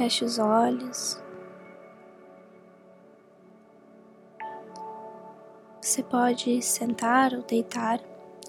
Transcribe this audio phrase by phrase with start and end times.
[0.00, 1.22] Feche os olhos.
[5.78, 8.00] Você pode sentar ou deitar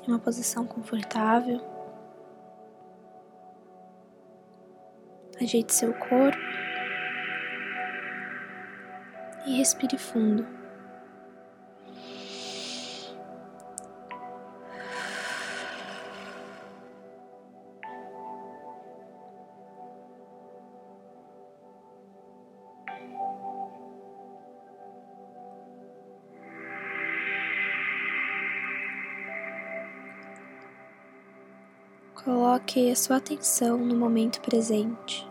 [0.01, 1.59] em uma posição confortável.
[5.41, 6.39] Ajeite seu corpo
[9.45, 10.60] e respire fundo.
[32.23, 35.27] Coloque a sua atenção no momento presente.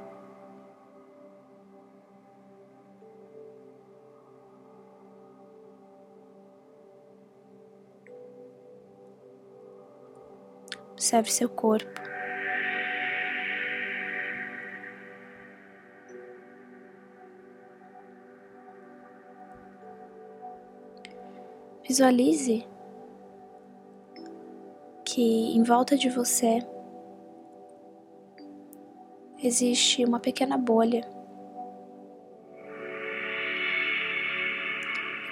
[10.91, 12.01] Observe seu corpo.
[21.87, 22.67] Visualize
[25.05, 26.61] que em volta de você
[29.43, 31.07] existe uma pequena bolha.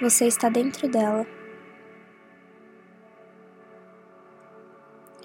[0.01, 1.25] Você está dentro dela.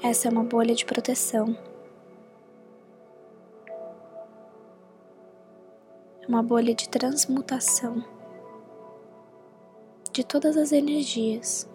[0.03, 1.57] Essa é uma bolha de proteção.
[6.21, 8.05] É uma bolha de transmutação
[10.13, 11.69] de todas as energias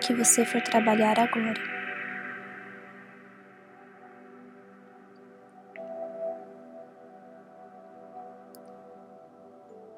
[0.00, 1.71] que você for trabalhar agora.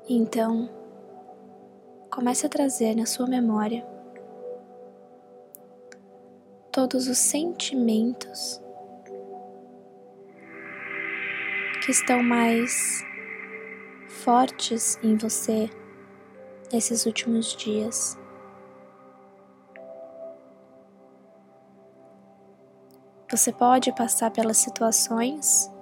[0.06, 0.68] Então,
[2.10, 3.86] comece a trazer na sua memória
[6.70, 8.60] todos os sentimentos
[11.82, 13.02] que estão mais
[14.08, 15.70] fortes em você
[16.70, 18.18] nesses últimos dias.
[23.30, 25.72] Você pode passar pelas situações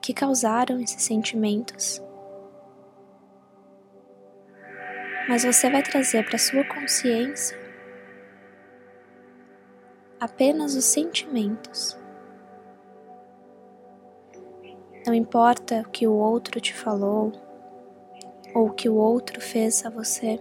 [0.00, 2.03] que causaram esses sentimentos
[5.28, 7.64] mas você vai trazer para sua consciência
[10.24, 11.98] apenas os sentimentos.
[15.06, 17.32] Não importa o que o outro te falou
[18.54, 20.40] ou o que o outro fez a você.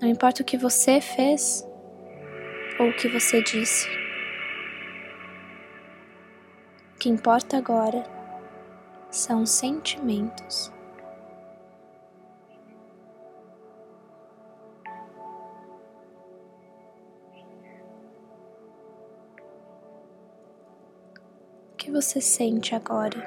[0.00, 1.66] Não importa o que você fez
[2.78, 3.88] ou o que você disse.
[6.94, 8.04] O que importa agora
[9.10, 10.72] são os sentimentos.
[21.90, 23.18] Que você sente agora?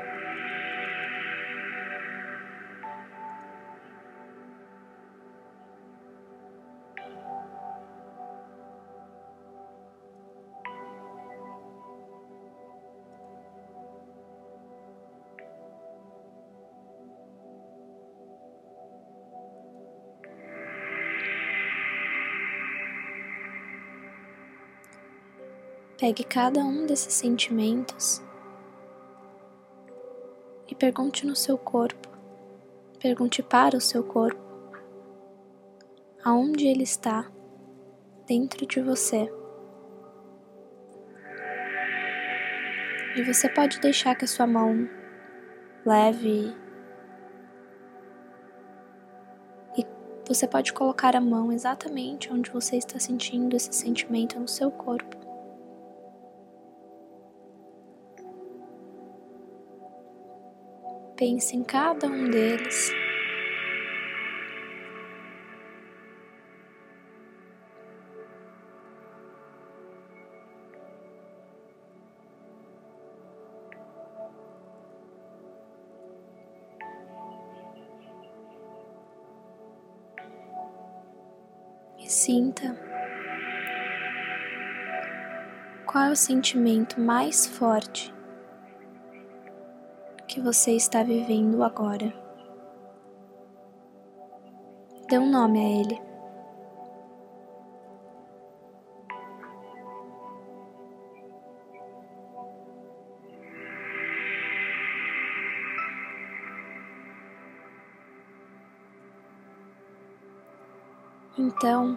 [25.99, 28.21] Pegue cada um desses sentimentos
[30.73, 32.09] e pergunte no seu corpo,
[32.99, 34.41] pergunte para o seu corpo,
[36.25, 37.29] aonde ele está
[38.25, 39.31] dentro de você.
[43.15, 44.89] E você pode deixar que a sua mão
[45.85, 46.51] leve
[49.77, 49.85] e
[50.27, 55.22] você pode colocar a mão exatamente onde você está sentindo esse sentimento no seu corpo.
[61.15, 62.91] Pense em cada um deles.
[81.99, 82.75] E sinta
[85.85, 88.12] qual é o sentimento mais forte
[90.33, 92.11] que você está vivendo agora.
[95.07, 96.01] Dê um nome a ele.
[111.37, 111.95] Então,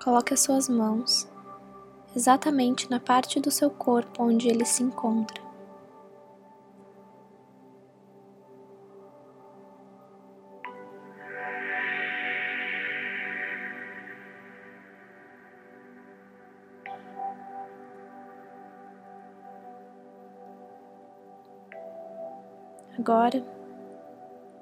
[0.00, 1.28] coloque as suas mãos
[2.14, 5.45] exatamente na parte do seu corpo onde ele se encontra
[22.98, 23.44] Agora,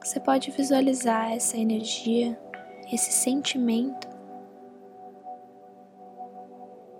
[0.02, 2.38] você pode visualizar essa energia,
[2.92, 4.08] esse sentimento,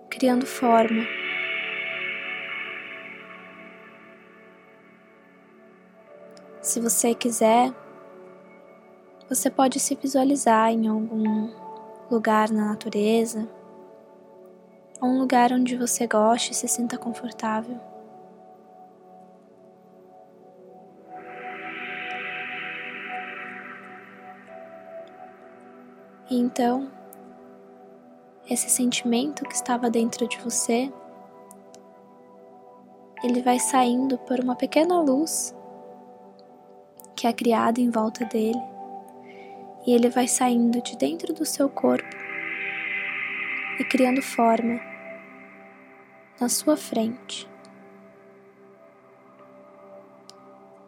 [0.09, 1.03] criando forma.
[6.61, 7.71] Se você quiser,
[9.27, 11.51] você pode se visualizar em algum
[12.09, 13.47] lugar na natureza,
[15.01, 17.94] ou um lugar onde você goste e se sinta confortável.
[26.29, 26.91] E então,
[28.49, 30.91] esse sentimento que estava dentro de você,
[33.23, 35.55] ele vai saindo por uma pequena luz
[37.15, 38.61] que é criada em volta dele,
[39.87, 42.15] e ele vai saindo de dentro do seu corpo
[43.79, 44.79] e criando forma
[46.39, 47.47] na sua frente.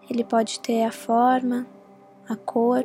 [0.10, 1.66] Ele pode ter a forma,
[2.28, 2.84] a cor,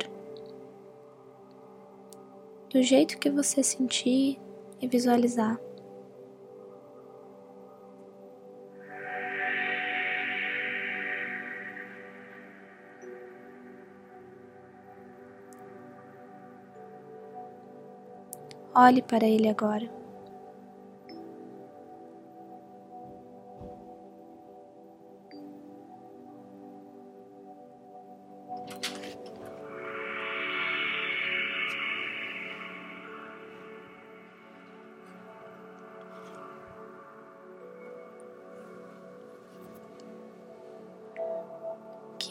[2.73, 4.39] do jeito que você sentir
[4.81, 5.59] e visualizar.
[18.75, 20.02] Olhe para ele agora.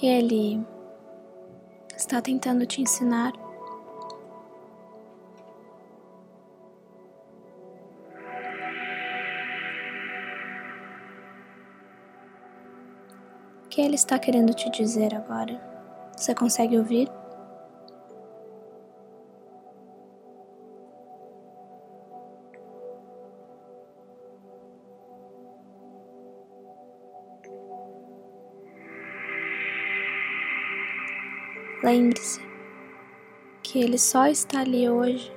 [0.03, 0.61] Que ele
[1.97, 3.33] está tentando te ensinar.
[13.65, 15.63] O que ele está querendo te dizer agora?
[16.17, 17.09] Você consegue ouvir?
[31.83, 32.41] Lembre-se
[33.61, 35.33] que Ele só está ali hoje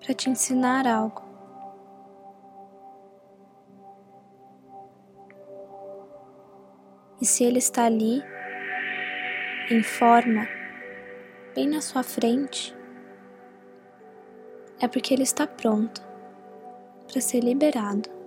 [0.00, 1.22] para te ensinar algo.
[7.20, 8.22] E se Ele está ali,
[9.70, 10.48] em forma,
[11.54, 12.74] bem na sua frente,
[14.80, 16.00] é porque Ele está pronto
[17.06, 18.19] para ser liberado.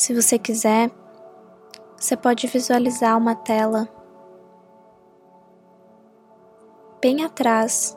[0.00, 0.90] Se você quiser,
[1.94, 3.86] você pode visualizar uma tela
[7.02, 7.94] bem atrás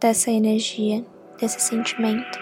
[0.00, 1.06] dessa energia,
[1.38, 2.40] desse sentimento.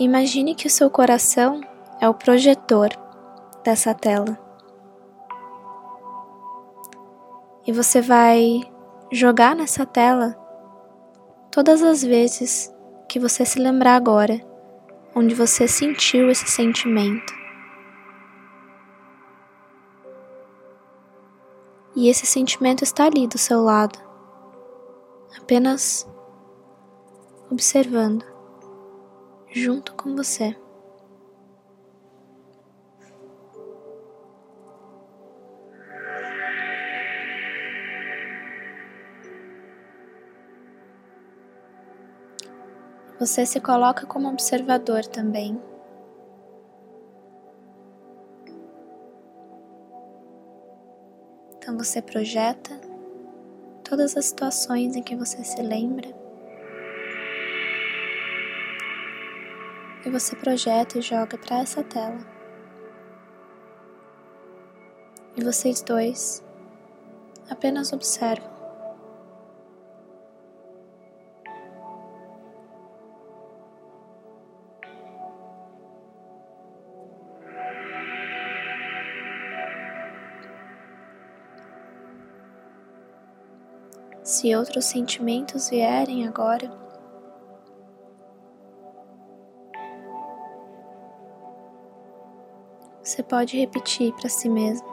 [0.00, 1.60] Imagine que o seu coração
[2.00, 2.88] é o projetor
[3.62, 4.36] dessa tela.
[7.64, 8.62] E você vai
[9.12, 10.36] jogar nessa tela
[11.52, 12.76] todas as vezes
[13.08, 14.38] que você se lembrar agora,
[15.14, 17.32] onde você sentiu esse sentimento.
[21.96, 23.98] E esse sentimento está ali do seu lado,
[25.36, 26.06] apenas
[27.50, 28.24] observando,
[29.50, 30.54] junto com você.
[43.18, 45.60] Você se coloca como observador também.
[51.56, 52.80] Então você projeta
[53.82, 56.08] todas as situações em que você se lembra.
[60.06, 62.18] E você projeta e joga para essa tela.
[65.36, 66.42] E vocês dois
[67.50, 68.57] apenas observam.
[84.28, 86.70] Se outros sentimentos vierem agora,
[93.02, 94.86] você pode repetir para si mesmo: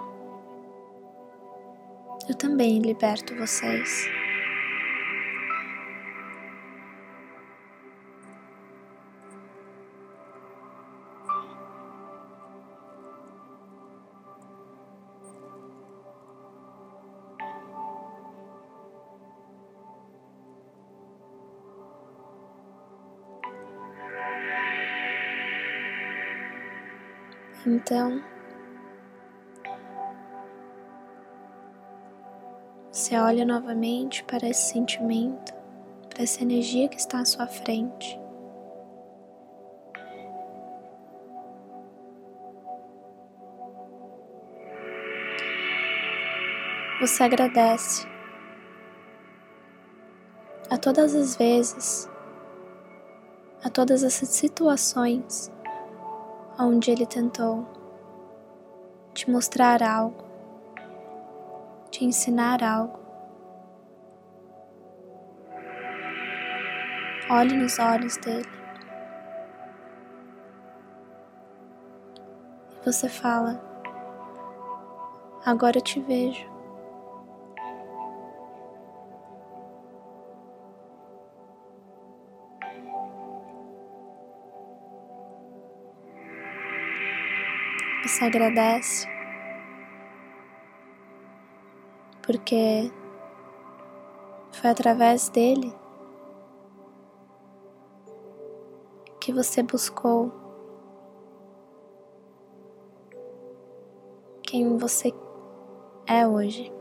[2.30, 4.08] eu também liberto vocês.
[27.68, 28.22] Então,
[32.92, 35.52] você olha novamente para esse sentimento,
[36.08, 38.20] para essa energia que está à sua frente.
[47.02, 48.06] Você agradece
[50.70, 52.08] a todas as vezes,
[53.64, 55.55] a todas essas situações
[56.58, 57.66] onde ele tentou
[59.14, 60.24] te mostrar algo,
[61.92, 63.00] te ensinar algo.
[67.30, 68.48] Olhe nos olhos dele.
[72.82, 73.60] E você fala:
[75.46, 76.55] Agora eu te vejo.
[88.06, 89.08] Você agradece.
[92.22, 92.92] Porque
[94.52, 95.74] foi através dele
[99.20, 100.32] que você buscou
[104.44, 105.12] quem você
[106.06, 106.72] é hoje,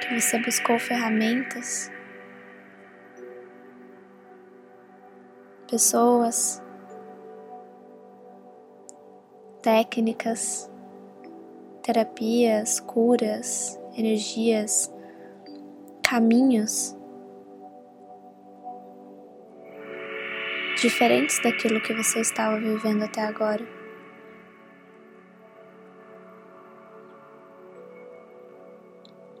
[0.00, 1.90] que você buscou ferramentas,
[5.70, 6.62] pessoas
[9.68, 10.70] técnicas,
[11.82, 14.90] terapias, curas, energias,
[16.02, 16.96] caminhos
[20.80, 23.62] diferentes daquilo que você estava vivendo até agora.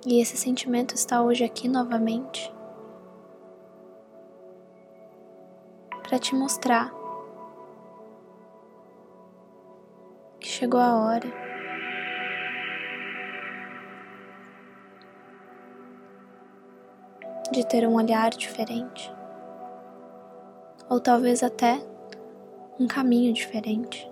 [0.06, 2.52] E esse sentimento está hoje aqui novamente
[6.02, 6.97] para te mostrar
[10.58, 11.28] chegou a hora.
[17.52, 19.12] De ter um olhar diferente,
[20.90, 21.80] ou talvez até
[22.78, 24.10] um caminho diferente.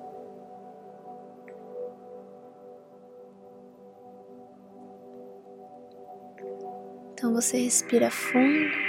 [7.12, 8.85] Então você respira fundo.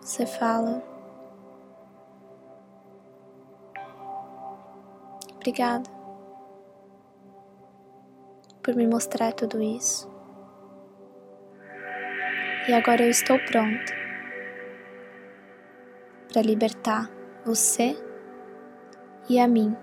[0.00, 0.82] Você fala.
[5.36, 5.88] Obrigada
[8.62, 10.10] por me mostrar tudo isso.
[12.68, 13.92] E agora eu estou pronta
[16.32, 17.10] para libertar
[17.44, 17.96] você
[19.28, 19.76] e a mim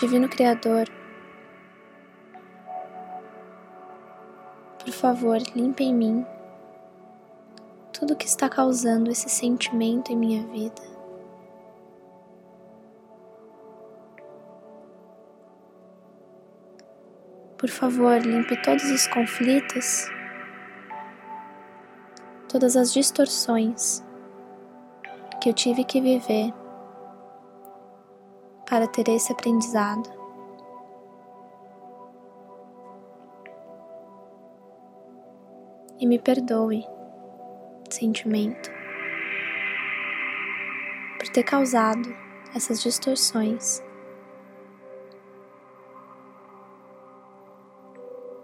[0.00, 0.88] Divino Criador,
[4.78, 6.26] por favor, limpe em mim
[7.92, 10.80] tudo que está causando esse sentimento em minha vida.
[17.58, 20.08] Por favor, limpe todos os conflitos,
[22.48, 24.02] todas as distorções
[25.42, 26.54] que eu tive que viver
[28.70, 30.08] para ter esse aprendizado.
[35.98, 36.86] E me perdoe,
[37.90, 38.70] sentimento,
[41.18, 42.08] por ter causado
[42.54, 43.82] essas distorções.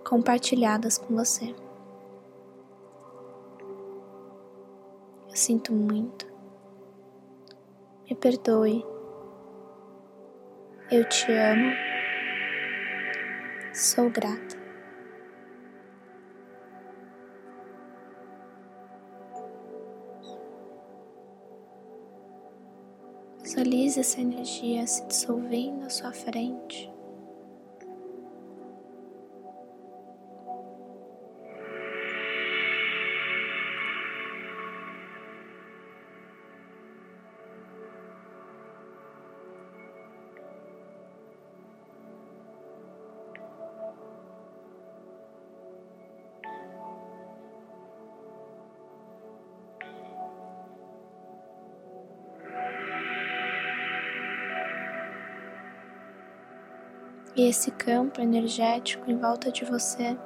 [0.04, 1.54] Compartilhadas com você.
[5.28, 6.26] Eu sinto muito.
[8.09, 8.95] Me perdoe
[10.90, 11.73] eu te amo,
[13.73, 14.57] sou grata.
[23.43, 26.95] Visualize essa energia se dissolvendo à sua frente.
[57.37, 60.16] E esse campo energético em volta de você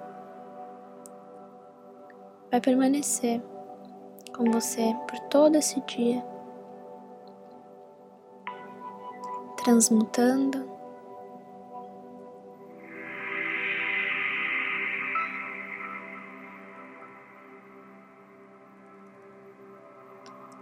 [2.49, 3.43] vai permanecer
[4.33, 6.25] com você por todo esse dia,
[9.57, 10.71] transmutando.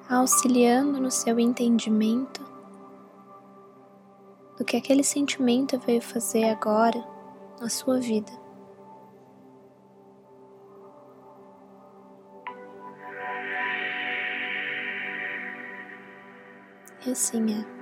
[0.09, 2.58] Auxiliando no seu entendimento
[4.69, 7.03] que aquele sentimento veio fazer agora
[7.59, 8.31] na sua vida.
[17.07, 17.78] E assim é.